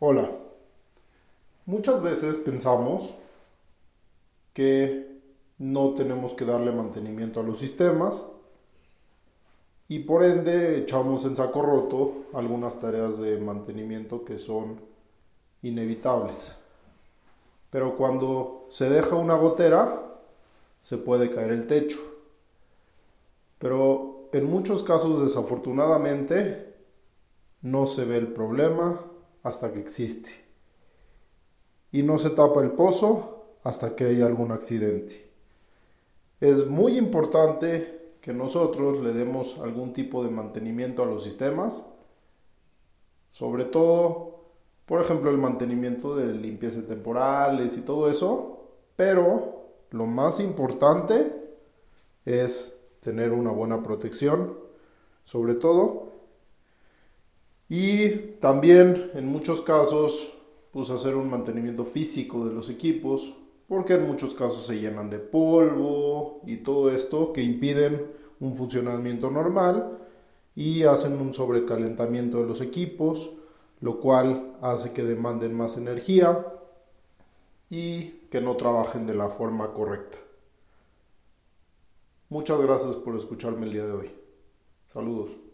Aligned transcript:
Hola. 0.00 0.30
Muchas 1.66 2.00
veces 2.04 2.36
pensamos 2.36 3.14
que 4.52 5.18
no 5.58 5.94
tenemos 5.94 6.34
que 6.34 6.44
darle 6.44 6.70
mantenimiento 6.70 7.40
a 7.40 7.42
los 7.42 7.58
sistemas 7.58 8.22
y 9.88 9.98
por 9.98 10.22
ende 10.22 10.78
echamos 10.78 11.24
en 11.24 11.34
saco 11.34 11.62
roto 11.62 12.26
algunas 12.32 12.78
tareas 12.78 13.18
de 13.18 13.38
mantenimiento 13.38 14.24
que 14.24 14.38
son 14.38 14.78
inevitables. 15.62 16.54
Pero 17.70 17.96
cuando 17.96 18.68
se 18.70 18.88
deja 18.88 19.16
una 19.16 19.34
gotera, 19.34 20.00
se 20.80 20.98
puede 20.98 21.28
caer 21.28 21.50
el 21.50 21.66
techo. 21.66 21.98
Pero 23.58 24.28
en 24.32 24.48
muchos 24.48 24.84
casos, 24.84 25.20
desafortunadamente, 25.20 26.72
no 27.62 27.88
se 27.88 28.04
ve 28.04 28.18
el 28.18 28.28
problema 28.28 29.00
hasta 29.48 29.72
que 29.72 29.80
existe. 29.80 30.30
Y 31.90 32.02
no 32.02 32.18
se 32.18 32.30
tapa 32.30 32.60
el 32.62 32.72
pozo 32.72 33.46
hasta 33.64 33.96
que 33.96 34.04
hay 34.04 34.20
algún 34.20 34.52
accidente. 34.52 35.30
Es 36.38 36.66
muy 36.66 36.98
importante 36.98 38.16
que 38.20 38.34
nosotros 38.34 39.00
le 39.02 39.12
demos 39.12 39.58
algún 39.58 39.92
tipo 39.94 40.22
de 40.22 40.30
mantenimiento 40.30 41.02
a 41.02 41.06
los 41.06 41.24
sistemas, 41.24 41.82
sobre 43.30 43.64
todo, 43.64 44.44
por 44.84 45.00
ejemplo, 45.00 45.30
el 45.30 45.38
mantenimiento 45.38 46.14
de 46.14 46.26
limpieza 46.26 46.86
temporales 46.86 47.76
y 47.78 47.80
todo 47.80 48.10
eso, 48.10 48.68
pero 48.96 49.70
lo 49.90 50.06
más 50.06 50.40
importante 50.40 51.32
es 52.24 52.78
tener 53.00 53.32
una 53.32 53.50
buena 53.50 53.82
protección, 53.82 54.58
sobre 55.24 55.54
todo, 55.54 56.17
y 57.68 58.10
también 58.40 59.10
en 59.14 59.28
muchos 59.28 59.60
casos, 59.60 60.34
pues 60.72 60.90
hacer 60.90 61.16
un 61.16 61.30
mantenimiento 61.30 61.84
físico 61.84 62.46
de 62.46 62.54
los 62.54 62.70
equipos, 62.70 63.34
porque 63.68 63.94
en 63.94 64.06
muchos 64.06 64.34
casos 64.34 64.64
se 64.64 64.80
llenan 64.80 65.10
de 65.10 65.18
polvo 65.18 66.40
y 66.46 66.58
todo 66.58 66.90
esto 66.90 67.32
que 67.32 67.42
impiden 67.42 68.10
un 68.40 68.56
funcionamiento 68.56 69.30
normal 69.30 69.98
y 70.54 70.84
hacen 70.84 71.20
un 71.20 71.34
sobrecalentamiento 71.34 72.38
de 72.38 72.46
los 72.46 72.60
equipos, 72.62 73.30
lo 73.80 74.00
cual 74.00 74.56
hace 74.62 74.92
que 74.92 75.04
demanden 75.04 75.54
más 75.54 75.76
energía 75.76 76.46
y 77.68 78.26
que 78.30 78.40
no 78.40 78.56
trabajen 78.56 79.06
de 79.06 79.14
la 79.14 79.28
forma 79.28 79.72
correcta. 79.72 80.18
Muchas 82.30 82.60
gracias 82.60 82.94
por 82.96 83.16
escucharme 83.16 83.66
el 83.66 83.72
día 83.72 83.86
de 83.86 83.92
hoy. 83.92 84.10
Saludos. 84.86 85.47